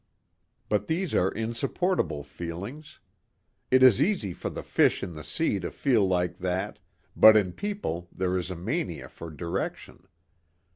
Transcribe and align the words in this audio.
But 0.67 0.87
these 0.87 1.13
are 1.13 1.29
insupportable 1.29 2.23
feelings. 2.23 2.99
It 3.69 3.83
is 3.83 4.01
easy 4.01 4.33
for 4.33 4.49
the 4.49 4.63
fish 4.63 5.03
in 5.03 5.13
the 5.13 5.23
sea 5.23 5.59
to 5.59 5.69
feel 5.69 6.07
like 6.07 6.39
that 6.39 6.79
but 7.15 7.37
in 7.37 7.51
people 7.53 8.07
there 8.11 8.35
is 8.35 8.49
a 8.49 8.55
mania 8.55 9.09
for 9.09 9.29
direction. 9.29 10.07